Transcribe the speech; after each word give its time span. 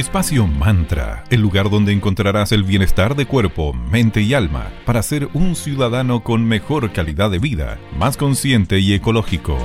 Espacio 0.00 0.46
Mantra, 0.46 1.24
el 1.28 1.42
lugar 1.42 1.68
donde 1.68 1.92
encontrarás 1.92 2.52
el 2.52 2.64
bienestar 2.64 3.14
de 3.14 3.26
cuerpo, 3.26 3.74
mente 3.74 4.22
y 4.22 4.32
alma 4.32 4.72
para 4.86 5.02
ser 5.02 5.28
un 5.34 5.54
ciudadano 5.54 6.24
con 6.24 6.42
mejor 6.46 6.90
calidad 6.90 7.30
de 7.30 7.38
vida, 7.38 7.78
más 7.98 8.16
consciente 8.16 8.78
y 8.78 8.94
ecológico. 8.94 9.58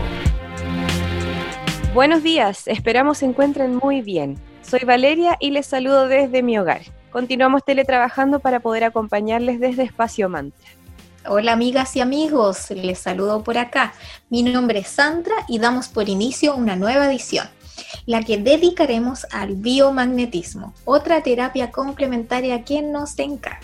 Buenos 1.93 2.21
días, 2.21 2.67
esperamos 2.67 3.19
se 3.19 3.27
encuentren 3.27 3.77
muy 3.77 4.01
bien. 4.01 4.37
Soy 4.61 4.81
Valeria 4.81 5.37
y 5.39 5.51
les 5.51 5.67
saludo 5.67 6.09
desde 6.09 6.43
mi 6.43 6.59
hogar. 6.59 6.81
Continuamos 7.11 7.63
teletrabajando 7.63 8.41
para 8.41 8.59
poder 8.59 8.83
acompañarles 8.83 9.61
desde 9.61 9.83
Espacio 9.83 10.27
Mantra. 10.27 10.67
Hola 11.27 11.53
amigas 11.53 11.95
y 11.95 12.01
amigos, 12.01 12.71
les 12.71 12.99
saludo 12.99 13.41
por 13.41 13.57
acá. 13.57 13.93
Mi 14.29 14.43
nombre 14.43 14.79
es 14.79 14.89
Sandra 14.89 15.35
y 15.47 15.59
damos 15.59 15.87
por 15.87 16.09
inicio 16.09 16.57
una 16.57 16.75
nueva 16.75 17.07
edición 17.07 17.47
la 18.05 18.23
que 18.23 18.37
dedicaremos 18.37 19.25
al 19.31 19.55
biomagnetismo, 19.55 20.73
otra 20.85 21.21
terapia 21.21 21.71
complementaria 21.71 22.63
que 22.63 22.81
nos 22.81 23.17
encanta. 23.19 23.59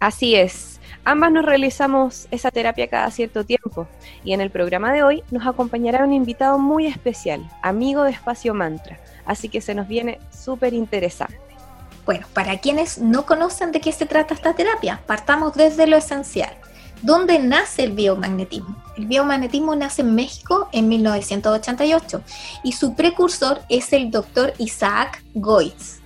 Así 0.00 0.34
es, 0.34 0.80
ambas 1.04 1.32
nos 1.32 1.44
realizamos 1.44 2.26
esa 2.30 2.50
terapia 2.50 2.88
cada 2.88 3.10
cierto 3.10 3.44
tiempo 3.44 3.86
y 4.24 4.32
en 4.32 4.40
el 4.40 4.50
programa 4.50 4.92
de 4.92 5.02
hoy 5.02 5.22
nos 5.30 5.46
acompañará 5.46 6.04
un 6.04 6.12
invitado 6.12 6.58
muy 6.58 6.86
especial, 6.86 7.48
amigo 7.62 8.02
de 8.02 8.10
Espacio 8.10 8.52
Mantra, 8.52 8.98
así 9.24 9.48
que 9.48 9.60
se 9.60 9.74
nos 9.74 9.86
viene 9.86 10.18
súper 10.30 10.74
interesante. 10.74 11.38
Bueno, 12.04 12.26
para 12.34 12.58
quienes 12.58 12.98
no 12.98 13.26
conocen 13.26 13.70
de 13.70 13.80
qué 13.80 13.92
se 13.92 14.06
trata 14.06 14.34
esta 14.34 14.54
terapia, 14.54 15.00
partamos 15.06 15.54
desde 15.54 15.86
lo 15.86 15.96
esencial. 15.96 16.52
¿Dónde 17.02 17.40
nace 17.40 17.82
el 17.82 17.92
biomagnetismo? 17.94 18.76
El 18.96 19.06
biomagnetismo 19.06 19.74
nace 19.74 20.02
en 20.02 20.14
México 20.14 20.68
en 20.70 20.88
1988 20.88 22.22
y 22.62 22.72
su 22.72 22.94
precursor 22.94 23.60
es 23.68 23.92
el 23.92 24.12
doctor 24.12 24.54
Isaac 24.58 25.20
Goitz, 25.34 25.98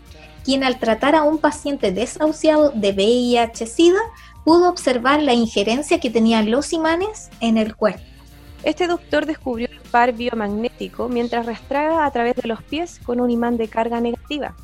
quien 0.42 0.64
al 0.64 0.78
tratar 0.78 1.14
a 1.14 1.22
un 1.22 1.36
paciente 1.36 1.92
desahuciado 1.92 2.70
de 2.70 2.94
VIH-Sida 2.94 4.00
pudo 4.42 4.70
observar 4.70 5.22
la 5.22 5.34
injerencia 5.34 6.00
que 6.00 6.08
tenían 6.08 6.50
los 6.50 6.72
imanes 6.72 7.28
en 7.40 7.58
el 7.58 7.76
cuerpo. 7.76 8.00
Este 8.62 8.86
doctor 8.86 9.26
descubrió 9.26 9.68
el 9.70 9.90
par 9.90 10.14
biomagnético 10.14 11.10
mientras 11.10 11.44
rastreaba 11.44 12.06
a 12.06 12.10
través 12.10 12.36
de 12.36 12.48
los 12.48 12.62
pies 12.62 13.00
con 13.04 13.20
un 13.20 13.30
imán 13.30 13.58
de 13.58 13.68
carga 13.68 14.00
negativa. 14.00 14.56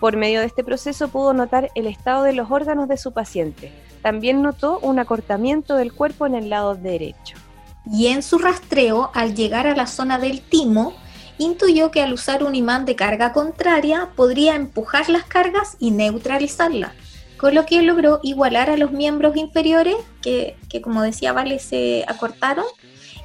Por 0.00 0.16
medio 0.16 0.40
de 0.40 0.46
este 0.46 0.64
proceso 0.64 1.08
pudo 1.08 1.34
notar 1.34 1.70
el 1.74 1.86
estado 1.86 2.22
de 2.22 2.32
los 2.32 2.50
órganos 2.50 2.88
de 2.88 2.96
su 2.96 3.12
paciente, 3.12 3.70
también 4.04 4.42
notó 4.42 4.80
un 4.80 4.98
acortamiento 4.98 5.76
del 5.76 5.94
cuerpo 5.94 6.26
en 6.26 6.34
el 6.34 6.50
lado 6.50 6.74
derecho. 6.74 7.38
Y 7.90 8.08
en 8.08 8.22
su 8.22 8.36
rastreo, 8.36 9.10
al 9.14 9.34
llegar 9.34 9.66
a 9.66 9.74
la 9.74 9.86
zona 9.86 10.18
del 10.18 10.42
timo, 10.42 10.92
intuyó 11.38 11.90
que 11.90 12.02
al 12.02 12.12
usar 12.12 12.44
un 12.44 12.54
imán 12.54 12.84
de 12.84 12.96
carga 12.96 13.32
contraria 13.32 14.10
podría 14.14 14.56
empujar 14.56 15.08
las 15.08 15.24
cargas 15.24 15.78
y 15.78 15.90
neutralizarlas, 15.90 16.92
con 17.38 17.54
lo 17.54 17.64
que 17.64 17.80
logró 17.80 18.20
igualar 18.22 18.68
a 18.68 18.76
los 18.76 18.92
miembros 18.92 19.38
inferiores 19.38 19.96
que, 20.20 20.58
que 20.68 20.82
como 20.82 21.00
decía 21.00 21.32
Vale, 21.32 21.58
se 21.58 22.04
acortaron 22.06 22.66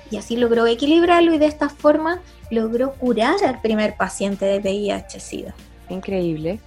y 0.09 0.15
así 0.15 0.37
logró 0.37 0.65
equilibrarlo 0.65 1.33
y 1.33 1.39
de 1.39 1.47
esta 1.47 1.67
forma 1.67 2.21
logró 2.51 2.93
curar 2.93 3.35
al 3.45 3.59
primer 3.59 3.97
paciente 3.97 4.45
de 4.45 4.59
VIH-Sida. 4.59 5.53
Increíble. 5.89 6.61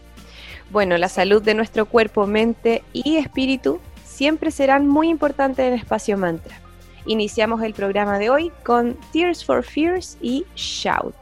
Bueno, 0.70 0.98
la 0.98 1.08
salud 1.08 1.42
de 1.42 1.54
nuestro 1.54 1.86
cuerpo, 1.86 2.26
mente 2.26 2.82
y 2.92 3.16
espíritu 3.16 3.80
siempre 4.22 4.52
serán 4.52 4.86
muy 4.86 5.08
importantes 5.08 5.66
en 5.66 5.74
Espacio 5.74 6.16
Mantra. 6.16 6.54
Iniciamos 7.06 7.60
el 7.60 7.74
programa 7.74 8.20
de 8.20 8.30
hoy 8.30 8.52
con 8.62 8.96
Tears 9.12 9.44
for 9.44 9.64
Fears 9.64 10.16
y 10.22 10.46
Shout. 10.54 11.12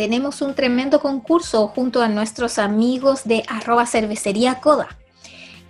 Tenemos 0.00 0.40
un 0.40 0.54
tremendo 0.54 0.98
concurso 1.02 1.68
junto 1.68 2.00
a 2.00 2.08
nuestros 2.08 2.58
amigos 2.58 3.24
de 3.24 3.42
arroba 3.48 3.84
cervecería 3.84 4.54
Coda. 4.54 4.88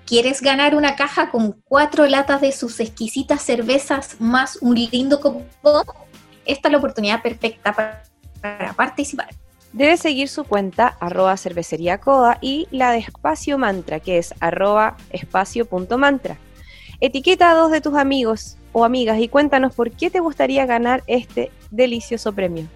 ¿Quieres 0.07 0.41
ganar 0.41 0.77
una 0.77 0.95
caja 0.95 1.33
con 1.33 1.61
cuatro 1.65 2.07
latas 2.07 2.41
de 2.41 2.53
sus 2.53 2.79
exquisitas 2.79 3.43
cervezas 3.43 4.21
más 4.21 4.59
un 4.61 4.77
lindo 4.77 5.19
copón? 5.19 5.83
Esta 6.45 6.69
es 6.69 6.73
la 6.73 6.79
oportunidad 6.79 7.23
perfecta 7.23 7.73
para, 7.73 8.73
participar. 8.75 9.31
Debes 9.73 9.99
seguir 9.99 10.29
su 10.29 10.45
cuenta 10.45 10.97
arroba 11.01 11.37
cervecería 11.37 11.99
coda 11.99 12.39
y 12.41 12.69
la 12.71 12.93
de 12.93 12.99
espacio 12.99 13.59
mantra 13.59 13.99
que 13.99 14.19
es 14.19 14.33
arroba 14.39 14.97
espacio.mantra. 15.11 16.39
Etiqueta 17.01 17.51
a 17.51 17.55
dos 17.55 17.73
de 17.73 17.81
tus 17.81 17.97
amigos 17.97 18.59
o 18.71 18.85
amigas 18.85 19.19
y 19.19 19.27
cuéntanos 19.27 19.75
por 19.75 19.91
qué 19.91 20.09
te 20.09 20.21
gustaría 20.21 20.67
ganar 20.67 21.03
este 21.09 21.51
delicioso 21.73 22.33
premio. 22.33 22.69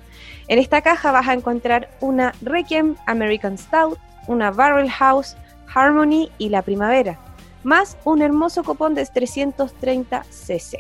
En 0.49 0.59
esta 0.59 0.83
caja 0.83 1.11
vas 1.11 1.29
a 1.29 1.33
encontrar 1.33 1.89
una 2.01 2.33
Requiem 2.43 2.97
American 3.07 3.57
Stout, 3.57 3.99
una 4.27 4.51
Barrel 4.51 4.91
House, 4.91 5.37
Harmony 5.75 6.31
y 6.39 6.51
la 6.51 6.63
Primavera, 6.63 7.19
más 7.63 7.97
un 8.05 8.21
hermoso 8.21 8.63
copón 8.63 8.95
de 8.95 9.07
330 9.07 10.25
cc. 10.31 10.79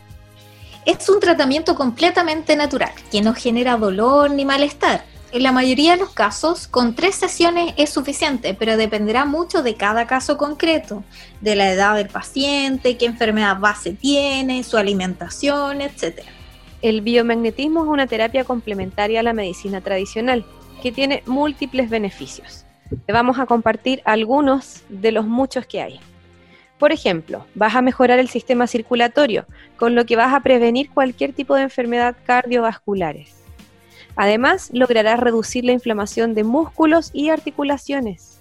Es 0.85 1.09
un 1.09 1.21
tratamiento 1.21 1.77
completamente 1.77 2.57
natural, 2.57 2.93
que 3.13 3.23
no 3.23 3.35
genera 3.35 3.77
dolor 3.77 4.33
ni 4.33 4.45
malestar, 4.45 5.14
en 5.35 5.43
la 5.43 5.51
mayoría 5.51 5.95
de 5.95 5.99
los 5.99 6.11
casos, 6.11 6.69
con 6.69 6.95
tres 6.95 7.17
sesiones 7.17 7.75
es 7.77 7.91
suficiente, 7.91 8.55
pero 8.55 8.77
dependerá 8.77 9.25
mucho 9.25 9.65
de 9.65 9.75
cada 9.75 10.07
caso 10.07 10.39
concreto, 10.39 11.03
de 11.41 11.57
la 11.57 11.73
edad 11.73 11.97
del 11.97 12.07
paciente, 12.07 12.97
qué 12.97 13.07
enfermedad 13.07 13.59
base 13.59 13.95
tiene, 13.95 14.63
su 14.63 14.77
alimentación, 14.77 15.81
etc. 15.81 16.21
El 16.83 17.01
biomagnetismo 17.01 17.83
es 17.83 17.91
una 17.91 18.07
terapia 18.07 18.45
complementaria 18.45 19.19
a 19.19 19.23
la 19.25 19.33
medicina 19.33 19.81
tradicional, 19.81 20.45
que 20.81 20.93
tiene 20.93 21.25
múltiples 21.27 21.91
beneficios. 21.91 22.65
Te 23.05 23.13
vamos 23.13 23.41
a 23.41 23.47
compartir 23.47 24.03
algunos 24.05 24.85
de 24.89 25.11
los 25.11 25.27
muchos 25.27 25.67
que 25.67 25.83
hay. 25.83 25.99
Por 26.79 26.93
ejemplo, 26.93 27.45
vas 27.57 27.75
a 27.75 27.83
mejorar 27.83 28.21
el 28.21 28.29
sistema 28.29 28.69
circulatorio, 28.69 29.47
con 29.79 29.97
lo 29.97 30.07
que 30.07 30.15
vas 30.15 30.33
a 30.33 30.45
prevenir 30.45 30.91
cualquier 30.91 31.33
tipo 31.33 31.57
de 31.57 31.63
enfermedad 31.63 32.15
cardiovasculares 32.25 33.44
Además, 34.17 34.71
lograrás 34.73 35.19
reducir 35.19 35.65
la 35.65 35.73
inflamación 35.73 36.35
de 36.35 36.45
músculos 36.45 37.11
y 37.13 37.31
articulaciones. 37.31 38.39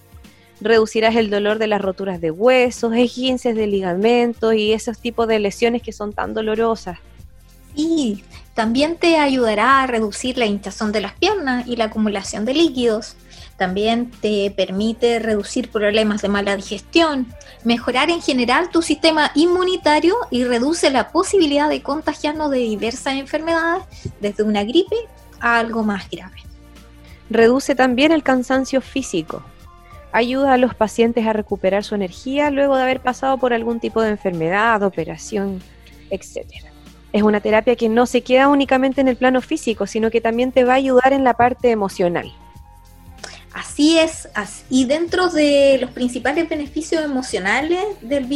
Reducirás 0.60 1.16
el 1.16 1.30
dolor 1.30 1.58
de 1.58 1.66
las 1.66 1.80
roturas 1.80 2.20
de 2.20 2.30
huesos, 2.30 2.94
esguinces 2.94 3.56
de 3.56 3.66
ligamentos 3.66 4.54
y 4.54 4.72
esos 4.72 4.98
tipos 4.98 5.26
de 5.26 5.40
lesiones 5.40 5.82
que 5.82 5.92
son 5.92 6.12
tan 6.12 6.32
dolorosas. 6.32 6.98
Y 7.74 8.22
también 8.54 8.96
te 8.96 9.18
ayudará 9.18 9.82
a 9.82 9.86
reducir 9.88 10.38
la 10.38 10.46
hinchazón 10.46 10.92
de 10.92 11.00
las 11.00 11.14
piernas 11.14 11.66
y 11.66 11.74
la 11.74 11.86
acumulación 11.86 12.44
de 12.44 12.54
líquidos. 12.54 13.16
También 13.56 14.12
te 14.20 14.52
permite 14.56 15.18
reducir 15.18 15.70
problemas 15.70 16.22
de 16.22 16.28
mala 16.28 16.54
digestión, 16.54 17.26
mejorar 17.64 18.10
en 18.10 18.22
general 18.22 18.70
tu 18.70 18.80
sistema 18.80 19.32
inmunitario 19.34 20.14
y 20.30 20.44
reduce 20.44 20.90
la 20.90 21.10
posibilidad 21.10 21.68
de 21.68 21.82
contagiarnos 21.82 22.50
de 22.52 22.58
diversas 22.58 23.14
enfermedades, 23.14 23.84
desde 24.20 24.44
una 24.44 24.62
gripe 24.62 24.96
algo 25.40 25.82
más 25.82 26.08
grave. 26.10 26.36
Reduce 27.30 27.74
también 27.74 28.12
el 28.12 28.22
cansancio 28.22 28.80
físico. 28.80 29.42
Ayuda 30.12 30.52
a 30.52 30.58
los 30.58 30.74
pacientes 30.74 31.26
a 31.26 31.32
recuperar 31.32 31.82
su 31.82 31.94
energía 31.94 32.50
luego 32.50 32.76
de 32.76 32.82
haber 32.82 33.00
pasado 33.00 33.38
por 33.38 33.52
algún 33.52 33.80
tipo 33.80 34.00
de 34.02 34.10
enfermedad, 34.10 34.82
operación, 34.82 35.60
etc. 36.10 36.46
Es 37.12 37.22
una 37.22 37.40
terapia 37.40 37.76
que 37.76 37.88
no 37.88 38.06
se 38.06 38.22
queda 38.22 38.48
únicamente 38.48 39.00
en 39.00 39.08
el 39.08 39.16
plano 39.16 39.40
físico, 39.40 39.86
sino 39.86 40.10
que 40.10 40.20
también 40.20 40.52
te 40.52 40.64
va 40.64 40.74
a 40.74 40.76
ayudar 40.76 41.12
en 41.12 41.24
la 41.24 41.34
parte 41.34 41.70
emocional. 41.70 42.32
Así 43.54 43.98
es, 44.00 44.28
y 44.68 44.84
dentro 44.86 45.28
de 45.28 45.78
los 45.80 45.92
principales 45.92 46.48
beneficios 46.48 47.04
emocionales 47.04 47.84
del 48.00 48.26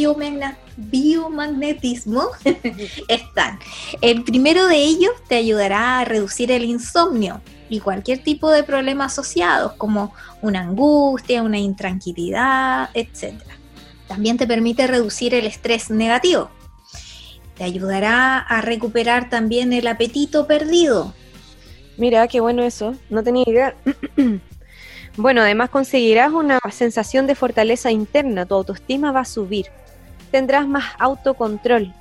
biomagnetismo 0.77 2.29
están, 3.09 3.59
el 3.99 4.23
primero 4.23 4.65
de 4.67 4.77
ellos 4.77 5.11
te 5.27 5.35
ayudará 5.35 5.99
a 5.99 6.05
reducir 6.05 6.53
el 6.53 6.63
insomnio 6.63 7.41
y 7.67 7.81
cualquier 7.81 8.23
tipo 8.23 8.49
de 8.49 8.63
problema 8.63 9.03
asociados 9.05 9.73
como 9.73 10.13
una 10.41 10.61
angustia, 10.61 11.43
una 11.43 11.59
intranquilidad, 11.59 12.89
etc. 12.93 13.43
También 14.07 14.37
te 14.37 14.47
permite 14.47 14.87
reducir 14.87 15.33
el 15.35 15.47
estrés 15.47 15.89
negativo. 15.89 16.49
Te 17.57 17.65
ayudará 17.65 18.37
a 18.37 18.61
recuperar 18.61 19.29
también 19.29 19.73
el 19.73 19.85
apetito 19.87 20.47
perdido. 20.47 21.13
Mira, 21.97 22.25
qué 22.29 22.39
bueno 22.39 22.63
eso, 22.63 22.95
no 23.09 23.21
tenía 23.21 23.43
idea. 23.45 23.75
Bueno, 25.17 25.41
además 25.41 25.69
conseguirás 25.69 26.31
una 26.31 26.59
sensación 26.71 27.27
de 27.27 27.35
fortaleza 27.35 27.91
interna, 27.91 28.45
tu 28.45 28.55
autoestima 28.55 29.11
va 29.11 29.21
a 29.21 29.25
subir, 29.25 29.67
tendrás 30.31 30.67
más 30.67 30.85
autocontrol, 30.97 31.93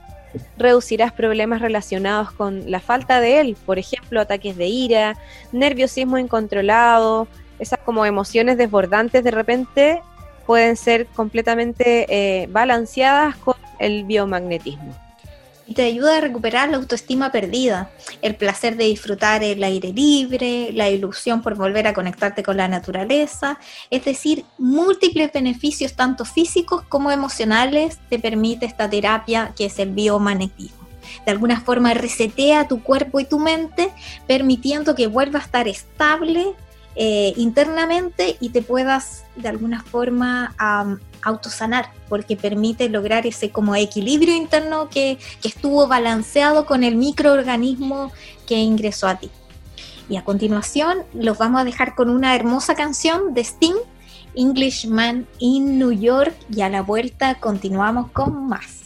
reducirás 0.56 1.12
problemas 1.12 1.60
relacionados 1.60 2.30
con 2.32 2.70
la 2.70 2.80
falta 2.80 3.20
de 3.20 3.40
él, 3.40 3.56
por 3.66 3.78
ejemplo, 3.78 4.20
ataques 4.20 4.56
de 4.56 4.66
ira, 4.66 5.16
nerviosismo 5.52 6.18
incontrolado, 6.18 7.26
esas 7.58 7.80
como 7.80 8.06
emociones 8.06 8.56
desbordantes 8.56 9.24
de 9.24 9.30
repente 9.30 10.02
pueden 10.46 10.76
ser 10.76 11.06
completamente 11.06 12.06
eh, 12.08 12.46
balanceadas 12.48 13.36
con 13.36 13.56
el 13.78 14.04
biomagnetismo 14.04 15.07
y 15.68 15.74
te 15.74 15.82
ayuda 15.82 16.16
a 16.16 16.20
recuperar 16.20 16.70
la 16.70 16.78
autoestima 16.78 17.30
perdida, 17.30 17.90
el 18.22 18.34
placer 18.36 18.76
de 18.76 18.84
disfrutar 18.84 19.44
el 19.44 19.62
aire 19.62 19.92
libre, 19.92 20.70
la 20.72 20.88
ilusión 20.88 21.42
por 21.42 21.56
volver 21.56 21.86
a 21.86 21.92
conectarte 21.92 22.42
con 22.42 22.56
la 22.56 22.68
naturaleza, 22.68 23.58
es 23.90 24.04
decir, 24.06 24.46
múltiples 24.56 25.30
beneficios 25.30 25.92
tanto 25.92 26.24
físicos 26.24 26.82
como 26.88 27.10
emocionales 27.10 27.98
te 28.08 28.18
permite 28.18 28.64
esta 28.64 28.88
terapia 28.88 29.52
que 29.54 29.66
es 29.66 29.78
el 29.78 29.90
biomagnetismo. 29.90 30.88
De 31.26 31.32
alguna 31.32 31.60
forma 31.60 31.92
resetea 31.92 32.66
tu 32.66 32.82
cuerpo 32.82 33.20
y 33.20 33.26
tu 33.26 33.38
mente, 33.38 33.92
permitiendo 34.26 34.94
que 34.94 35.06
vuelva 35.06 35.38
a 35.38 35.42
estar 35.42 35.68
estable 35.68 36.54
eh, 37.00 37.32
internamente 37.36 38.36
y 38.40 38.48
te 38.48 38.60
puedas 38.60 39.24
de 39.36 39.48
alguna 39.48 39.84
forma 39.84 40.52
autosanar, 41.22 41.92
porque 42.08 42.36
permite 42.36 42.88
lograr 42.88 43.24
ese 43.24 43.50
como 43.50 43.76
equilibrio 43.76 44.34
interno 44.34 44.88
que, 44.88 45.16
que 45.40 45.46
estuvo 45.46 45.86
balanceado 45.86 46.66
con 46.66 46.82
el 46.82 46.96
microorganismo 46.96 48.10
que 48.48 48.56
ingresó 48.56 49.06
a 49.06 49.14
ti. 49.14 49.30
Y 50.08 50.16
a 50.16 50.24
continuación 50.24 51.04
los 51.14 51.38
vamos 51.38 51.60
a 51.60 51.64
dejar 51.64 51.94
con 51.94 52.10
una 52.10 52.34
hermosa 52.34 52.74
canción 52.74 53.32
de 53.32 53.42
Sting, 53.42 53.76
Englishman 54.34 55.24
in 55.38 55.78
New 55.78 55.92
York, 55.92 56.34
y 56.52 56.62
a 56.62 56.68
la 56.68 56.82
vuelta 56.82 57.36
continuamos 57.36 58.10
con 58.10 58.48
más. 58.48 58.82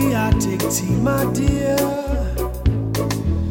Coffee, 0.00 0.14
I 0.16 0.30
take 0.38 0.60
tea, 0.70 0.94
my 0.96 1.24
dear. 1.32 1.76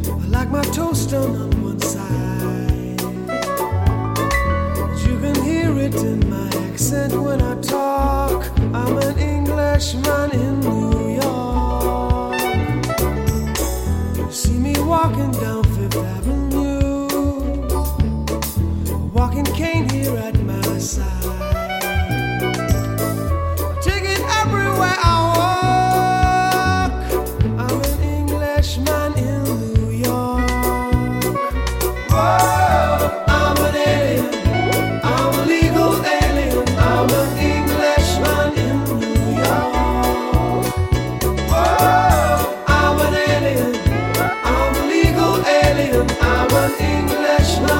I 0.08 0.26
like 0.28 0.50
my 0.50 0.62
toast 0.62 1.10
done 1.10 1.36
on 1.36 1.62
one 1.62 1.80
side. 1.80 3.00
You 5.06 5.18
can 5.18 5.42
hear 5.42 5.78
it 5.78 5.94
in 5.94 6.28
my 6.28 6.48
accent 6.68 7.12
when 7.14 7.40
I 7.42 7.60
talk. 7.60 8.44
I'm 8.74 8.98
an 8.98 9.18
Englishman 9.18 10.30
in 10.32 10.60
New 10.60 10.89
Krishna. 47.50 47.79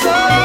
so 0.00 0.37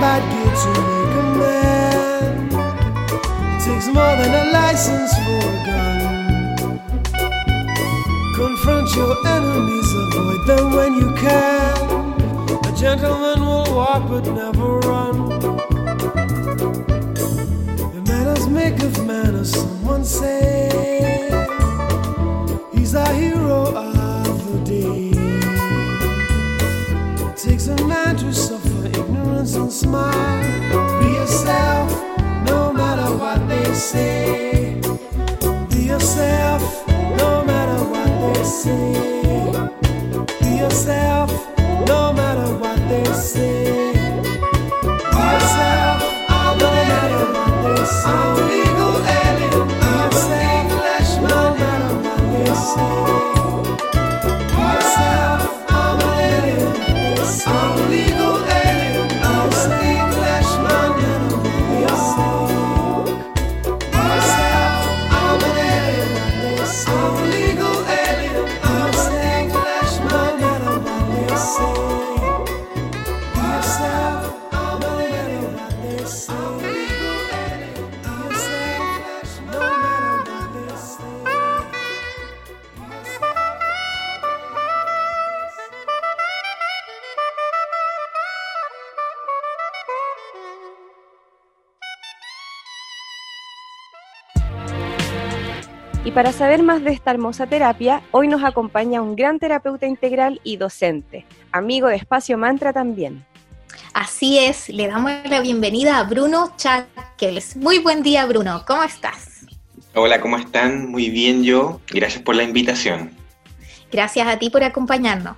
bad 0.00 0.22
to 0.62 0.68
make 0.88 1.14
a 1.18 1.24
man. 1.38 2.34
It 3.54 3.60
takes 3.64 3.86
more 3.86 4.14
than 4.20 4.32
a 4.42 4.44
license 4.52 5.12
for 5.24 5.38
a 5.38 5.56
gun. 5.66 5.98
Confront 8.36 8.94
your 8.94 9.14
enemies, 9.26 9.92
avoid 10.02 10.46
them 10.46 10.66
when 10.76 10.94
you 10.94 11.08
can. 11.16 11.76
A 12.64 12.72
gentleman 12.76 13.40
will 13.40 13.74
walk 13.74 14.08
but 14.08 14.24
never 14.26 14.78
run. 14.78 15.16
The 17.94 18.02
manners 18.06 18.46
make 18.46 18.80
of 18.80 19.04
manners, 19.04 19.50
someone 19.50 20.04
say. 20.04 21.30
He's 22.72 22.94
a 22.94 23.12
hero. 23.14 23.97
don't 29.68 29.74
smile. 29.74 31.00
Be 31.00 31.12
yourself, 31.12 31.90
no 32.46 32.72
matter 32.72 33.14
what 33.16 33.46
they 33.48 33.74
say. 33.74 34.80
Be 35.68 35.82
yourself, 35.92 36.62
no 37.18 37.44
matter 37.44 37.84
what 37.84 38.08
they 38.34 38.44
say. 38.44 38.94
Be 40.40 40.56
yourself. 40.56 41.27
Para 96.18 96.32
saber 96.32 96.64
más 96.64 96.82
de 96.82 96.90
esta 96.90 97.12
hermosa 97.12 97.46
terapia, 97.46 98.02
hoy 98.10 98.26
nos 98.26 98.42
acompaña 98.42 99.00
un 99.00 99.14
gran 99.14 99.38
terapeuta 99.38 99.86
integral 99.86 100.40
y 100.42 100.56
docente, 100.56 101.24
amigo 101.52 101.86
de 101.86 101.94
Espacio 101.94 102.36
Mantra 102.36 102.72
también. 102.72 103.24
Así 103.92 104.36
es, 104.36 104.68
le 104.68 104.88
damos 104.88 105.12
la 105.26 105.40
bienvenida 105.40 105.96
a 105.96 106.02
Bruno 106.02 106.54
Chakels. 106.56 107.54
Muy 107.54 107.78
buen 107.78 108.02
día, 108.02 108.26
Bruno, 108.26 108.64
¿cómo 108.66 108.82
estás? 108.82 109.46
Hola, 109.94 110.20
¿cómo 110.20 110.36
están? 110.36 110.90
Muy 110.90 111.08
bien 111.08 111.44
yo. 111.44 111.80
Gracias 111.86 112.20
por 112.20 112.34
la 112.34 112.42
invitación. 112.42 113.12
Gracias 113.92 114.26
a 114.26 114.40
ti 114.40 114.50
por 114.50 114.64
acompañarnos. 114.64 115.36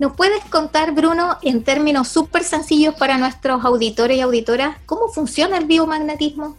¿Nos 0.00 0.16
puedes 0.16 0.44
contar, 0.46 0.96
Bruno, 0.96 1.38
en 1.42 1.62
términos 1.62 2.08
súper 2.08 2.42
sencillos 2.42 2.96
para 2.96 3.18
nuestros 3.18 3.64
auditores 3.64 4.16
y 4.16 4.22
auditoras, 4.22 4.78
cómo 4.84 5.06
funciona 5.12 5.58
el 5.58 5.66
biomagnetismo? 5.66 6.56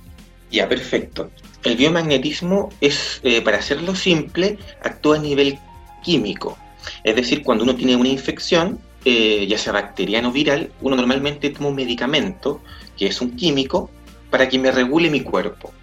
Ya, 0.49 0.69
perfecto. 0.69 1.29
El 1.63 1.75
biomagnetismo 1.75 2.69
es, 2.79 3.19
eh, 3.23 3.41
para 3.41 3.57
hacerlo 3.57 3.95
simple, 3.95 4.57
actúa 4.81 5.17
a 5.17 5.19
nivel 5.19 5.59
químico. 6.01 6.57
Es 7.03 7.15
decir, 7.15 7.43
cuando 7.43 7.63
uno 7.63 7.75
tiene 7.75 7.95
una 7.95 8.09
infección, 8.09 8.79
eh, 9.03 9.45
ya 9.47 9.57
sea 9.57 9.73
bacteriana 9.73 10.29
o 10.29 10.31
viral, 10.31 10.71
uno 10.81 10.95
normalmente 10.95 11.49
toma 11.49 11.69
un 11.69 11.75
medicamento, 11.75 12.61
que 12.97 13.07
es 13.07 13.21
un 13.21 13.35
químico, 13.35 13.89
para 14.29 14.47
que 14.47 14.57
me 14.57 14.71
regule 14.71 15.09
mi 15.09 15.21
cuerpo. 15.21 15.73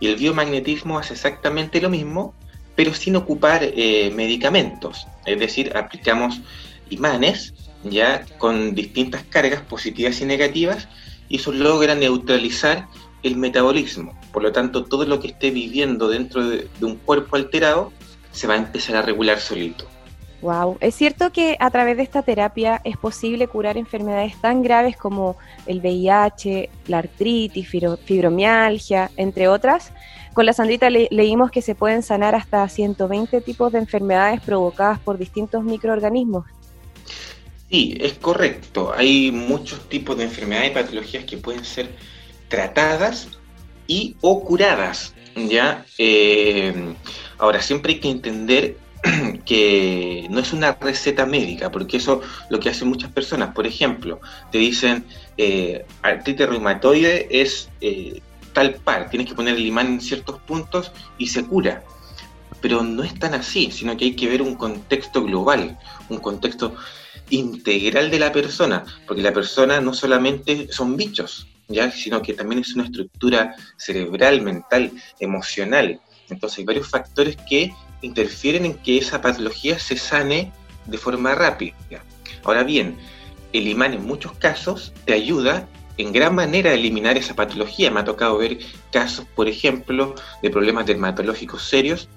Y 0.00 0.08
el 0.08 0.16
biomagnetismo 0.16 0.98
hace 0.98 1.14
exactamente 1.14 1.80
lo 1.80 1.88
mismo, 1.88 2.34
pero 2.74 2.92
sin 2.92 3.16
ocupar 3.16 3.60
eh, 3.62 4.10
medicamentos. 4.14 5.06
Es 5.24 5.38
decir, 5.38 5.76
aplicamos 5.76 6.40
imanes 6.90 7.54
ya 7.84 8.24
con 8.38 8.74
distintas 8.74 9.24
cargas 9.24 9.62
positivas 9.62 10.20
y 10.20 10.24
negativas 10.24 10.88
y 11.28 11.36
eso 11.36 11.52
logra 11.52 11.94
neutralizar 11.94 12.86
el 13.22 13.36
metabolismo. 13.36 14.18
Por 14.32 14.42
lo 14.42 14.52
tanto, 14.52 14.84
todo 14.84 15.04
lo 15.04 15.20
que 15.20 15.28
esté 15.28 15.50
viviendo 15.50 16.08
dentro 16.08 16.46
de, 16.46 16.68
un 16.80 16.96
cuerpo 16.96 17.36
alterado 17.36 17.92
se 18.32 18.46
va 18.46 18.54
a 18.54 18.56
empezar 18.56 18.96
a 18.96 19.02
regular 19.02 19.38
solito. 19.38 19.86
Wow, 20.40 20.76
es 20.80 20.96
cierto 20.96 21.30
que 21.30 21.56
a 21.60 21.70
través 21.70 21.96
de 21.96 22.02
esta 22.02 22.22
terapia 22.22 22.80
es 22.82 22.96
posible 22.96 23.46
curar 23.46 23.76
enfermedades 23.76 24.40
tan 24.40 24.62
graves 24.62 24.96
como 24.96 25.36
el 25.66 25.78
VIH, 25.78 26.68
la 26.88 26.98
artritis, 26.98 27.68
fibromialgia, 27.68 29.10
entre 29.16 29.46
otras. 29.46 29.92
Con 30.34 30.46
la 30.46 30.52
Sandrita 30.52 30.90
leímos 30.90 31.50
que 31.52 31.62
se 31.62 31.76
pueden 31.76 32.02
sanar 32.02 32.34
hasta 32.34 32.66
120 32.68 33.40
tipos 33.42 33.70
de 33.70 33.78
enfermedades 33.78 34.40
provocadas 34.40 34.98
por 34.98 35.16
distintos 35.16 35.62
microorganismos. 35.62 36.46
Sí, 37.70 37.96
es 38.00 38.14
correcto. 38.14 38.92
Hay 38.96 39.30
muchos 39.30 39.88
tipos 39.88 40.16
de 40.16 40.24
enfermedades 40.24 40.72
y 40.72 40.74
patologías 40.74 41.24
que 41.24 41.36
pueden 41.36 41.64
ser 41.64 41.88
tratadas 42.48 43.28
y 43.86 44.16
o 44.20 44.44
curadas. 44.44 45.14
¿ya? 45.34 45.84
Eh, 45.98 46.94
ahora, 47.38 47.60
siempre 47.60 47.94
hay 47.94 48.00
que 48.00 48.10
entender 48.10 48.76
que 49.44 50.26
no 50.30 50.40
es 50.40 50.52
una 50.52 50.72
receta 50.72 51.26
médica, 51.26 51.70
porque 51.70 51.96
eso 51.96 52.20
lo 52.50 52.60
que 52.60 52.70
hacen 52.70 52.88
muchas 52.88 53.10
personas. 53.12 53.54
Por 53.54 53.66
ejemplo, 53.66 54.20
te 54.50 54.58
dicen 54.58 55.04
eh, 55.36 55.84
artritis 56.02 56.48
reumatoide 56.48 57.28
es 57.30 57.68
eh, 57.80 58.20
tal 58.52 58.74
par, 58.74 59.10
tienes 59.10 59.28
que 59.28 59.34
poner 59.34 59.56
el 59.56 59.66
imán 59.66 59.86
en 59.86 60.00
ciertos 60.00 60.40
puntos 60.40 60.92
y 61.18 61.28
se 61.28 61.44
cura. 61.44 61.82
Pero 62.60 62.82
no 62.82 63.02
es 63.02 63.18
tan 63.18 63.34
así, 63.34 63.70
sino 63.72 63.96
que 63.96 64.04
hay 64.04 64.14
que 64.14 64.28
ver 64.28 64.42
un 64.42 64.54
contexto 64.54 65.24
global, 65.24 65.78
un 66.08 66.18
contexto 66.18 66.74
integral 67.30 68.10
de 68.10 68.18
la 68.20 68.30
persona, 68.30 68.84
porque 69.06 69.22
la 69.22 69.32
persona 69.32 69.80
no 69.80 69.94
solamente 69.94 70.68
son 70.70 70.96
bichos, 70.96 71.48
¿ya? 71.68 71.90
sino 71.90 72.22
que 72.22 72.34
también 72.34 72.60
es 72.60 72.74
una 72.74 72.84
estructura 72.84 73.54
cerebral, 73.76 74.42
mental, 74.42 74.92
emocional. 75.20 76.00
Entonces 76.28 76.58
hay 76.58 76.64
varios 76.64 76.88
factores 76.88 77.36
que 77.48 77.72
interfieren 78.02 78.64
en 78.64 78.74
que 78.74 78.98
esa 78.98 79.20
patología 79.20 79.78
se 79.78 79.96
sane 79.96 80.52
de 80.86 80.98
forma 80.98 81.34
rápida. 81.34 81.74
Ahora 82.44 82.64
bien, 82.64 82.96
el 83.52 83.68
imán 83.68 83.94
en 83.94 84.04
muchos 84.04 84.32
casos 84.32 84.92
te 85.04 85.12
ayuda 85.12 85.68
en 85.98 86.12
gran 86.12 86.34
manera 86.34 86.70
a 86.70 86.74
eliminar 86.74 87.16
esa 87.16 87.34
patología. 87.34 87.90
Me 87.90 88.00
ha 88.00 88.04
tocado 88.04 88.38
ver 88.38 88.58
casos, 88.90 89.26
por 89.34 89.48
ejemplo, 89.48 90.14
de 90.42 90.50
problemas 90.50 90.86
dermatológicos 90.86 91.64
serios 91.64 92.08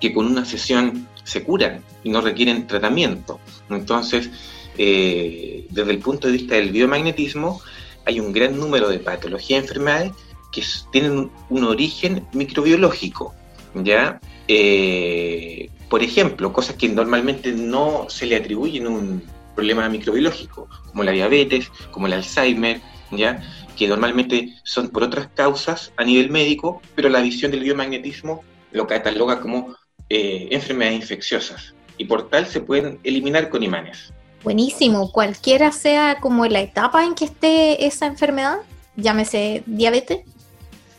que 0.00 0.12
con 0.12 0.26
una 0.26 0.44
sesión 0.44 1.08
se 1.24 1.42
curan 1.42 1.82
y 2.04 2.10
no 2.10 2.20
requieren 2.20 2.66
tratamiento. 2.66 3.40
Entonces, 3.68 4.30
eh, 4.76 5.66
desde 5.70 5.90
el 5.90 5.98
punto 5.98 6.28
de 6.28 6.34
vista 6.34 6.54
del 6.54 6.70
biomagnetismo, 6.70 7.60
hay 8.08 8.20
un 8.20 8.32
gran 8.32 8.58
número 8.58 8.88
de 8.88 9.00
patologías 9.00 9.60
y 9.60 9.62
enfermedades 9.62 10.12
que 10.50 10.62
tienen 10.90 11.30
un 11.50 11.64
origen 11.64 12.26
microbiológico, 12.32 13.34
¿ya? 13.74 14.18
Eh, 14.48 15.68
por 15.90 16.02
ejemplo, 16.02 16.50
cosas 16.50 16.76
que 16.76 16.88
normalmente 16.88 17.52
no 17.52 18.06
se 18.08 18.24
le 18.24 18.36
atribuyen 18.36 18.86
un 18.86 19.22
problema 19.54 19.86
microbiológico, 19.90 20.68
como 20.86 21.04
la 21.04 21.12
diabetes, 21.12 21.70
como 21.90 22.06
el 22.06 22.14
Alzheimer, 22.14 22.80
¿ya? 23.10 23.42
que 23.76 23.86
normalmente 23.86 24.54
son 24.64 24.88
por 24.88 25.02
otras 25.02 25.28
causas 25.34 25.92
a 25.98 26.04
nivel 26.04 26.30
médico, 26.30 26.80
pero 26.94 27.10
la 27.10 27.20
visión 27.20 27.50
del 27.50 27.60
biomagnetismo 27.60 28.42
lo 28.72 28.86
cataloga 28.86 29.40
como 29.40 29.76
eh, 30.08 30.48
enfermedades 30.50 31.02
infecciosas 31.02 31.74
y 31.98 32.06
por 32.06 32.30
tal 32.30 32.46
se 32.46 32.60
pueden 32.60 32.98
eliminar 33.04 33.50
con 33.50 33.62
imanes. 33.62 34.14
Buenísimo, 34.42 35.10
cualquiera 35.10 35.72
sea 35.72 36.18
como 36.20 36.46
la 36.46 36.60
etapa 36.60 37.04
en 37.04 37.14
que 37.14 37.24
esté 37.24 37.86
esa 37.86 38.06
enfermedad, 38.06 38.58
llámese 38.96 39.62
diabetes. 39.66 40.20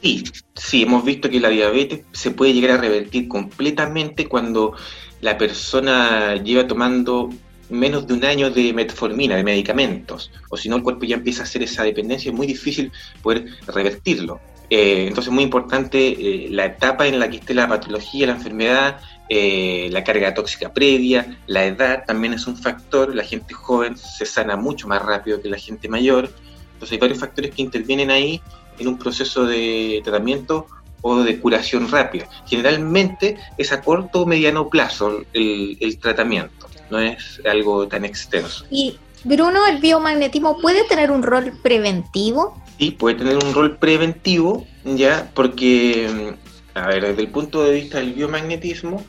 Sí, 0.02 0.24
sí, 0.56 0.84
hemos 0.84 1.04
visto 1.04 1.30
que 1.30 1.40
la 1.40 1.50
diabetes 1.50 2.02
se 2.12 2.32
puede 2.32 2.54
llegar 2.54 2.72
a 2.72 2.82
revertir 2.82 3.28
completamente 3.28 4.28
cuando 4.28 4.74
la 5.22 5.38
persona 5.38 6.36
lleva 6.36 6.68
tomando 6.68 7.30
menos 7.70 8.08
de 8.08 8.14
un 8.14 8.26
año 8.26 8.50
de 8.50 8.74
metformina, 8.74 9.36
de 9.36 9.44
medicamentos, 9.44 10.32
o 10.50 10.58
si 10.58 10.70
no 10.70 10.78
el 10.78 10.84
cuerpo 10.84 11.06
ya 11.06 11.16
empieza 11.16 11.42
a 11.42 11.46
hacer 11.46 11.64
esa 11.64 11.84
dependencia, 11.84 12.32
es 12.32 12.36
muy 12.36 12.48
difícil 12.48 12.92
poder 13.22 13.46
revertirlo. 13.68 14.40
Eh, 14.70 15.06
entonces 15.08 15.28
es 15.28 15.34
muy 15.34 15.44
importante 15.44 15.98
eh, 15.98 16.48
la 16.50 16.66
etapa 16.66 17.08
en 17.08 17.20
la 17.20 17.30
que 17.30 17.38
esté 17.38 17.54
la 17.54 17.68
patología, 17.68 18.28
la 18.28 18.34
enfermedad, 18.34 19.02
eh, 19.30 19.90
la 19.92 20.04
carga 20.04 20.34
tóxica 20.34 20.74
previa, 20.74 21.40
la 21.48 21.66
edad 21.66 22.04
también 22.06 22.34
es 22.34 22.48
un 22.48 22.58
factor, 22.58 23.16
la 23.16 23.24
gente 23.24 23.54
joven 23.54 23.96
se 23.98 24.26
sana 24.26 24.56
mucho 24.56 24.88
más 24.88 25.02
rápido 25.02 25.42
que 25.42 25.50
la 25.50 25.58
gente 25.58 25.88
mayor, 25.88 26.30
entonces 26.74 26.94
hay 26.94 26.98
varios 26.98 27.20
factores 27.20 27.52
que 27.52 27.62
intervienen 27.62 28.10
ahí 28.10 28.42
en 28.78 28.88
un 28.88 28.98
proceso 28.98 29.46
de 29.46 30.02
tratamiento 30.04 30.68
o 31.02 31.18
de 31.18 31.40
curación 31.40 31.90
rápida. 31.90 32.28
Generalmente 32.46 33.38
es 33.58 33.72
a 33.72 33.82
corto 33.82 34.24
o 34.24 34.26
mediano 34.26 34.70
plazo 34.70 35.24
el 35.34 35.98
tratamiento 36.02 36.70
no 36.90 37.00
es 37.00 37.42
algo 37.46 37.88
tan 37.88 38.06
extenso. 38.06 38.66
Y 38.70 38.98
Bruno, 39.24 39.66
¿el 39.68 39.80
biomagnetismo 39.80 40.60
puede 40.60 40.84
tener 40.86 41.12
un 41.12 41.24
rol 41.24 41.54
preventivo? 41.62 42.58
Sí, 42.78 42.92
puede 42.92 43.16
tener 43.16 43.36
un 43.36 43.54
rol 43.54 43.78
preventivo, 43.78 44.66
ya, 44.86 45.30
porque, 45.34 46.36
a 46.74 46.88
ver, 46.88 47.06
desde 47.06 47.22
el 47.22 47.30
punto 47.30 47.64
de 47.64 47.74
vista 47.74 48.00
del 48.00 48.14
biomagnetismo, 48.14 49.04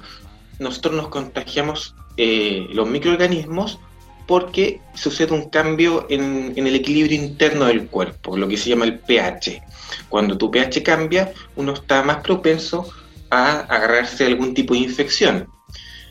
nosotros 0.59 0.94
nos 0.94 1.09
contagiamos 1.09 1.94
eh, 2.16 2.66
los 2.73 2.88
microorganismos 2.88 3.79
porque 4.27 4.81
sucede 4.94 5.33
un 5.33 5.51
cambio 5.51 6.07
en, 6.09 6.53
en, 6.57 6.66
el 6.66 6.77
equilibrio 6.77 7.20
interno 7.20 7.64
del 7.64 7.88
cuerpo, 7.88 8.37
lo 8.37 8.46
que 8.46 8.57
se 8.57 8.68
llama 8.68 8.85
el 8.85 8.99
pH. 8.99 9.62
Cuando 10.09 10.38
tu 10.38 10.51
pH 10.51 10.83
cambia, 10.83 11.33
uno 11.57 11.73
está 11.73 12.03
más 12.03 12.18
propenso 12.18 12.88
a 13.31 13.61
agarrarse 13.61 14.25
a 14.25 14.29
algún 14.29 14.55
tipo 14.55 14.75
de 14.75 14.81
infección. 14.81 15.49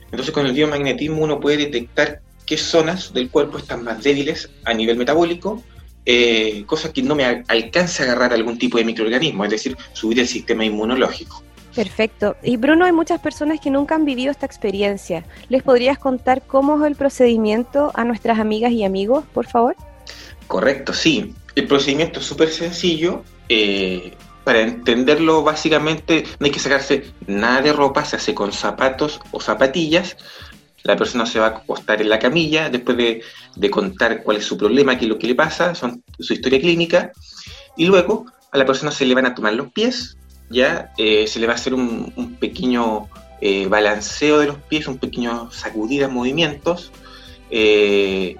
Entonces 0.05 0.31
con 0.33 0.45
el 0.45 0.53
biomagnetismo 0.53 1.23
uno 1.23 1.39
puede 1.39 1.57
detectar 1.57 2.21
qué 2.45 2.57
zonas 2.57 3.13
del 3.13 3.29
cuerpo 3.29 3.57
están 3.57 3.83
más 3.83 4.03
débiles 4.03 4.49
a 4.65 4.73
nivel 4.73 4.97
metabólico, 4.97 5.63
eh, 6.05 6.63
cosas 6.65 6.91
que 6.91 7.01
no 7.01 7.15
me 7.15 7.43
alcance 7.47 8.03
a 8.03 8.05
agarrar 8.05 8.33
algún 8.33 8.57
tipo 8.57 8.77
de 8.77 8.85
microorganismo, 8.85 9.43
es 9.45 9.51
decir, 9.51 9.77
subir 9.93 10.19
el 10.19 10.27
sistema 10.27 10.65
inmunológico. 10.65 11.43
Perfecto. 11.75 12.35
Y 12.43 12.57
Bruno, 12.57 12.85
hay 12.85 12.91
muchas 12.91 13.21
personas 13.21 13.59
que 13.59 13.69
nunca 13.69 13.95
han 13.95 14.05
vivido 14.05 14.31
esta 14.31 14.45
experiencia. 14.45 15.23
¿Les 15.49 15.63
podrías 15.63 15.97
contar 15.99 16.41
cómo 16.41 16.77
es 16.83 16.89
el 16.89 16.95
procedimiento 16.95 17.91
a 17.93 18.03
nuestras 18.03 18.39
amigas 18.39 18.71
y 18.71 18.83
amigos, 18.83 19.23
por 19.33 19.47
favor? 19.47 19.75
Correcto, 20.47 20.93
sí. 20.93 21.35
El 21.55 21.67
procedimiento 21.67 22.19
es 22.19 22.25
súper 22.25 22.49
sencillo. 22.49 23.23
Eh, 23.49 24.13
para 24.43 24.61
entenderlo 24.61 25.43
básicamente 25.43 26.23
no 26.39 26.45
hay 26.45 26.51
que 26.51 26.59
sacarse 26.59 27.11
nada 27.27 27.61
de 27.61 27.71
ropa, 27.71 28.03
se 28.03 28.15
hace 28.15 28.33
con 28.33 28.51
zapatos 28.51 29.19
o 29.31 29.39
zapatillas. 29.39 30.17
La 30.83 30.95
persona 30.95 31.25
se 31.25 31.39
va 31.39 31.47
a 31.47 31.49
acostar 31.49 32.01
en 32.01 32.09
la 32.09 32.19
camilla 32.19 32.69
después 32.69 32.97
de, 32.97 33.69
contar 33.69 34.23
cuál 34.23 34.37
es 34.37 34.45
su 34.45 34.57
problema, 34.57 34.97
qué 34.97 35.05
es 35.05 35.09
lo 35.09 35.17
que 35.17 35.27
le 35.27 35.35
pasa, 35.35 35.75
son, 35.75 36.03
su 36.19 36.33
historia 36.33 36.59
clínica. 36.59 37.11
Y 37.77 37.85
luego 37.85 38.25
a 38.51 38.57
la 38.57 38.65
persona 38.65 38.91
se 38.91 39.05
le 39.05 39.15
van 39.15 39.25
a 39.25 39.35
tomar 39.35 39.53
los 39.53 39.71
pies, 39.71 40.17
ya 40.49 40.91
eh, 40.97 41.27
se 41.27 41.39
le 41.39 41.47
va 41.47 41.53
a 41.53 41.55
hacer 41.55 41.73
un, 41.73 42.37
pequeño 42.39 43.07
eh, 43.41 43.67
balanceo 43.67 44.39
de 44.39 44.47
los 44.47 44.57
pies, 44.57 44.87
un 44.87 44.97
pequeño 44.97 45.51
sacudida, 45.51 46.07
movimientos. 46.07 46.91
Eh, 47.51 48.35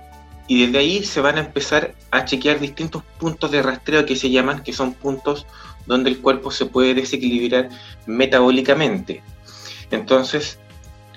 y 0.47 0.65
desde 0.65 0.79
ahí 0.79 1.03
se 1.03 1.21
van 1.21 1.37
a 1.37 1.41
empezar 1.41 1.93
a 2.09 2.25
chequear 2.25 2.59
distintos 2.59 3.03
puntos 3.19 3.51
de 3.51 3.61
rastreo 3.61 4.05
que 4.05 4.15
se 4.15 4.31
llaman, 4.31 4.63
que 4.63 4.73
son 4.73 4.93
puntos 4.93 5.45
donde 5.85 6.09
el 6.09 6.19
cuerpo 6.19 6.49
se 6.51 6.65
puede 6.65 6.95
desequilibrar 6.95 7.69
metabólicamente. 8.07 9.21
Entonces, 9.91 10.59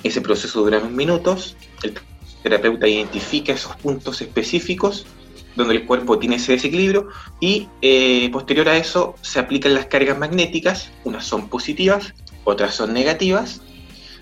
ese 0.03 0.21
proceso 0.21 0.63
dura 0.63 0.79
unos 0.79 0.93
minutos, 0.93 1.57
el 1.83 1.95
terapeuta 2.43 2.89
identifica 2.89 3.53
esos 3.53 3.77
puntos 3.77 4.21
específicos 4.21 5.07
donde 5.55 5.75
el 5.75 5.87
cuerpo 5.87 6.19
tiene 6.19 6.37
ese 6.37 6.53
desequilibrio 6.53 7.09
y 7.41 7.69
eh, 7.83 8.31
posterior 8.33 8.69
a 8.69 8.77
eso 8.77 9.15
se 9.21 9.39
aplican 9.39 9.75
las 9.75 9.87
cargas 9.87 10.19
magnéticas, 10.19 10.91
unas 11.05 11.25
son 11.27 11.49
positivas, 11.49 12.15
otras 12.45 12.75
son 12.75 12.93
negativas. 12.93 13.61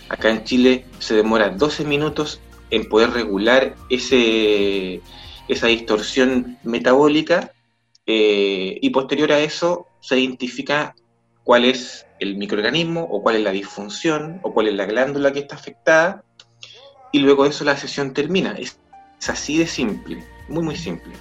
Acá 0.08 0.30
en 0.30 0.44
Chile 0.44 0.86
se 0.98 1.14
demora 1.14 1.50
12 1.50 1.84
minutos 1.84 2.40
en 2.70 2.88
poder 2.88 3.10
regular 3.10 3.76
ese, 3.88 5.00
esa 5.48 5.68
distorsión 5.68 6.58
metabólica 6.64 7.52
eh, 8.06 8.78
y 8.80 8.90
posterior 8.90 9.32
a 9.32 9.40
eso 9.40 9.86
se 10.00 10.18
identifica 10.18 10.96
cuál 11.44 11.64
es 11.64 12.06
el 12.20 12.36
microorganismo 12.36 13.02
o 13.02 13.22
cuál 13.22 13.36
es 13.36 13.42
la 13.42 13.50
disfunción 13.50 14.40
o 14.42 14.52
cuál 14.52 14.68
es 14.68 14.74
la 14.74 14.86
glándula 14.86 15.32
que 15.32 15.40
está 15.40 15.56
afectada 15.56 16.22
y 17.12 17.18
luego 17.18 17.44
de 17.44 17.50
eso 17.50 17.64
la 17.64 17.76
sesión 17.76 18.14
termina. 18.14 18.52
Es, 18.52 18.78
es 19.18 19.30
así 19.30 19.58
de 19.58 19.66
simple, 19.66 20.24
muy 20.48 20.62
muy 20.62 20.76
simple. 20.76 21.12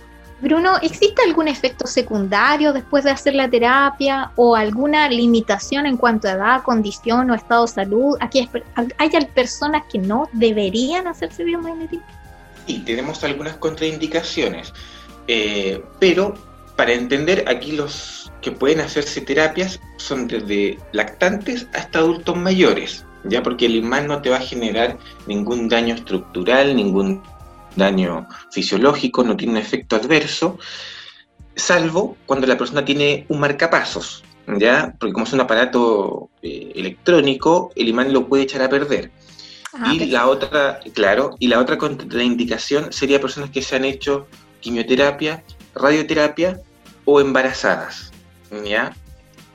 Bruno, 0.42 0.78
¿existe 0.82 1.22
algún 1.22 1.50
efecto 1.50 1.86
secundario 1.86 2.72
después 2.72 3.04
de 3.04 3.12
hacer 3.12 3.36
la 3.36 3.50
terapia 3.50 4.32
o 4.38 4.56
alguna 4.56 5.10
limitación 5.10 5.86
en 5.86 5.98
cuanto 5.98 6.30
a 6.30 6.32
edad, 6.32 6.64
condición 6.64 7.30
o 7.30 7.36
estado 7.36 7.66
de 7.66 7.72
salud? 7.72 8.18
Aquí 8.22 8.50
hay 8.98 9.10
personas 9.34 9.84
que 9.92 9.98
no 9.98 10.30
deberían 10.32 11.08
hacerse 11.08 11.44
biomagnetismo. 11.44 12.06
Sí, 12.66 12.80
tenemos 12.86 13.22
algunas 13.24 13.58
contraindicaciones, 13.58 14.74
eh, 15.28 15.84
pero 16.00 16.36
para 16.78 16.94
entender 16.94 17.44
aquí 17.50 17.74
los 17.74 18.19
que 18.42 18.52
pueden 18.52 18.80
hacerse 18.80 19.22
terapias 19.22 19.80
son 19.98 20.28
desde 20.28 20.78
lactantes 20.92 21.68
hasta 21.74 22.00
adultos 22.00 22.36
mayores, 22.38 23.06
ya 23.24 23.44
porque 23.44 23.66
el 23.66 23.76
imán 23.76 24.08
no 24.08 24.22
te 24.22 24.30
va 24.30 24.38
a 24.38 24.42
generar 24.42 24.98
ningún 25.28 25.70
daño 25.70 25.96
estructural, 25.96 26.76
ningún 26.76 27.22
daño 27.76 28.28
fisiológico, 28.52 29.24
no 29.24 29.36
tiene 29.36 29.54
un 29.54 29.60
efecto 29.60 29.96
adverso, 29.96 30.58
salvo 31.56 32.18
cuando 32.26 32.48
la 32.48 32.58
persona 32.58 32.86
tiene 32.86 33.26
un 33.30 33.40
marcapasos, 33.40 34.24
¿ya? 34.58 34.96
Porque 35.00 35.14
como 35.14 35.26
es 35.26 35.34
un 35.34 35.42
aparato 35.42 36.30
eh, 36.42 36.72
electrónico, 36.76 37.72
el 37.76 37.90
imán 37.90 38.14
lo 38.14 38.28
puede 38.28 38.44
echar 38.44 38.62
a 38.62 38.70
perder. 38.70 39.12
Ah, 39.74 39.94
y 39.94 40.06
la 40.06 40.28
otra, 40.28 40.80
claro, 40.94 41.36
y 41.40 41.48
la 41.48 41.60
otra 41.60 41.78
contraindicación 41.78 42.92
sería 42.92 43.22
personas 43.22 43.52
que 43.52 43.62
se 43.62 43.76
han 43.76 43.86
hecho 43.86 44.28
quimioterapia, 44.62 45.44
radioterapia 45.76 46.60
o 47.06 47.22
embarazadas, 47.22 48.09
¿ya? 48.66 48.96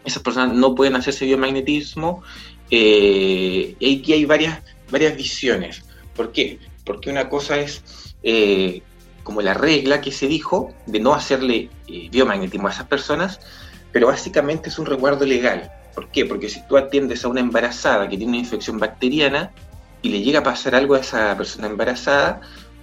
Esas 0.04 0.22
personas 0.22 0.54
no 0.54 0.74
pueden 0.74 0.96
hacerse 0.96 1.24
biomagnetismo 1.24 2.22
eh, 2.70 3.74
y 3.78 3.98
aquí 3.98 4.12
hay 4.12 4.24
varias, 4.24 4.62
varias 4.90 5.16
visiones. 5.16 5.82
¿Por 6.14 6.32
qué? 6.32 6.58
Porque 6.84 7.10
una 7.10 7.28
cosa 7.28 7.58
es 7.58 7.82
eh, 8.22 8.82
como 9.22 9.40
la 9.42 9.54
regla 9.54 10.00
que 10.00 10.12
se 10.12 10.28
dijo 10.28 10.72
de 10.86 11.00
no 11.00 11.14
hacerle 11.14 11.70
eh, 11.88 12.08
biomagnetismo 12.10 12.68
a 12.68 12.70
esas 12.70 12.86
personas, 12.86 13.40
pero 13.92 14.08
básicamente 14.08 14.68
es 14.68 14.78
un 14.78 14.86
resguardo 14.86 15.24
legal. 15.24 15.70
¿Por 15.94 16.10
qué? 16.10 16.26
Porque 16.26 16.48
si 16.48 16.66
tú 16.66 16.76
atiendes 16.76 17.24
a 17.24 17.28
una 17.28 17.40
embarazada 17.40 18.08
que 18.08 18.16
tiene 18.16 18.32
una 18.32 18.40
infección 18.40 18.78
bacteriana 18.78 19.52
y 20.02 20.08
le 20.08 20.20
llega 20.20 20.40
a 20.40 20.42
pasar 20.42 20.74
algo 20.74 20.94
a 20.94 21.00
esa 21.00 21.36
persona 21.36 21.68
embarazada, 21.68 22.40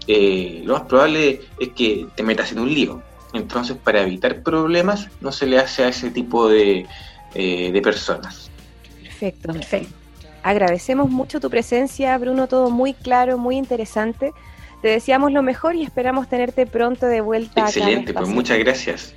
eh, 0.08 0.62
lo 0.65 0.74
más 0.74 0.84
probable 0.84 1.41
es 1.60 1.69
que 1.69 2.08
te 2.15 2.24
metas 2.24 2.52
en 2.52 2.60
un 2.60 2.74
lío. 2.74 3.04
Entonces, 3.34 3.78
para 3.78 4.02
evitar 4.02 4.44
problemas, 4.44 5.08
no 5.22 5.32
se 5.32 5.46
le 5.46 5.58
hace 5.60 5.84
a 5.84 5.88
ese 5.89 6.10
tipo 6.10 6.50
de, 6.50 6.86
de 7.34 7.82
personas. 7.82 8.50
Perfecto, 9.02 9.54
perfecto. 9.54 9.96
Agradecemos 10.44 11.10
mucho 11.10 11.39
tu 11.39 11.50
presencia, 11.50 12.17
Bruno, 12.17 12.48
todo 12.48 12.72
muy 12.72 12.94
claro, 12.94 13.38
muy 13.38 13.58
interesante. 13.58 14.34
Te 14.82 14.88
deseamos 14.88 15.32
lo 15.32 15.44
mejor 15.44 15.76
y 15.76 15.84
esperamos 15.84 16.28
tenerte 16.28 16.65
pronto 16.65 17.06
de 17.06 17.22
vuelta. 17.22 17.62
Excelente, 17.62 18.13
pues 18.13 18.28
muchas 18.28 18.58
gracias. 18.58 19.13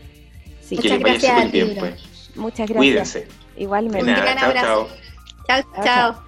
Sí. 0.60 0.76
Muchas 0.76 0.98
gracias. 0.98 1.50
Bien, 1.50 1.74
pues. 1.78 2.30
Muchas 2.36 2.68
gracias. 2.68 2.76
Cuídense. 2.76 3.28
Igualmente. 3.56 4.12
Nada, 4.12 4.36
chao, 4.36 4.52
chao. 4.52 4.88
Chao, 5.46 5.84
chao. 5.84 6.22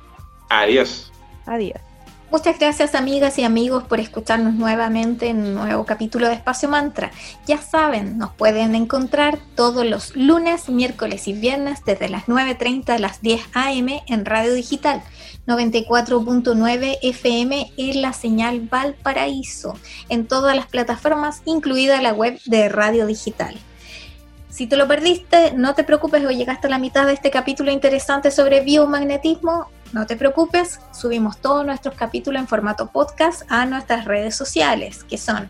Adiós. 0.49 1.12
Adiós. 1.44 1.81
Muchas 2.28 2.58
gracias 2.58 2.96
amigas 2.96 3.38
y 3.38 3.44
amigos 3.44 3.84
por 3.84 4.00
escucharnos 4.00 4.54
nuevamente 4.54 5.28
en 5.28 5.38
un 5.38 5.54
nuevo 5.54 5.86
capítulo 5.86 6.26
de 6.26 6.34
Espacio 6.34 6.68
Mantra. 6.68 7.12
Ya 7.46 7.58
saben, 7.58 8.18
nos 8.18 8.32
pueden 8.32 8.74
encontrar 8.74 9.38
todos 9.54 9.86
los 9.86 10.16
lunes, 10.16 10.68
miércoles 10.68 11.28
y 11.28 11.34
viernes 11.34 11.84
desde 11.86 12.08
las 12.08 12.26
9.30 12.26 12.88
a 12.90 12.98
las 12.98 13.22
10 13.22 13.42
am 13.54 13.88
en 14.08 14.24
Radio 14.24 14.54
Digital 14.54 15.02
94.9 15.46 16.98
FM 17.00 17.72
en 17.76 18.02
la 18.02 18.12
señal 18.12 18.60
Valparaíso, 18.60 19.74
en 20.08 20.26
todas 20.26 20.56
las 20.56 20.66
plataformas, 20.66 21.42
incluida 21.44 22.02
la 22.02 22.12
web 22.12 22.40
de 22.46 22.68
Radio 22.68 23.06
Digital. 23.06 23.56
Si 24.50 24.66
te 24.66 24.76
lo 24.76 24.88
perdiste, 24.88 25.52
no 25.52 25.74
te 25.74 25.84
preocupes 25.84 26.24
o 26.24 26.30
llegaste 26.30 26.66
a 26.66 26.70
la 26.70 26.78
mitad 26.78 27.06
de 27.06 27.12
este 27.12 27.30
capítulo 27.30 27.70
interesante 27.70 28.30
sobre 28.30 28.62
biomagnetismo, 28.62 29.68
no 29.96 30.06
te 30.06 30.14
preocupes, 30.14 30.78
subimos 30.92 31.38
todos 31.38 31.64
nuestros 31.64 31.94
capítulos 31.94 32.38
en 32.38 32.46
formato 32.46 32.88
podcast 32.88 33.50
a 33.50 33.64
nuestras 33.64 34.04
redes 34.04 34.37
sociales, 34.37 35.04
que 35.04 35.16
son 35.16 35.48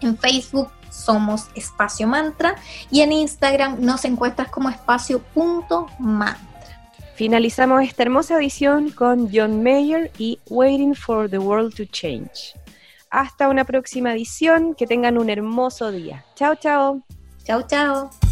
en 0.00 0.16
Facebook 0.16 0.70
somos 0.88 1.48
Espacio 1.56 2.06
Mantra 2.06 2.54
y 2.92 3.00
en 3.00 3.10
Instagram 3.10 3.80
nos 3.80 4.04
encuentras 4.04 4.48
como 4.50 4.68
espacio.mantra. 4.68 6.38
Finalizamos 7.16 7.82
esta 7.82 8.04
hermosa 8.04 8.36
edición 8.36 8.90
con 8.90 9.28
John 9.32 9.64
Mayer 9.64 10.12
y 10.16 10.38
Waiting 10.48 10.94
for 10.94 11.28
the 11.28 11.38
World 11.38 11.74
to 11.74 11.84
Change. 11.84 12.54
Hasta 13.10 13.48
una 13.48 13.64
próxima 13.64 14.12
edición, 14.12 14.76
que 14.76 14.86
tengan 14.86 15.18
un 15.18 15.28
hermoso 15.28 15.90
día. 15.90 16.24
Chao, 16.36 16.54
chao. 16.54 17.02
Chao, 17.44 17.62
chao. 17.62 18.31